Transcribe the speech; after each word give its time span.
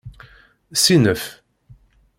Ssinef! 0.73 1.23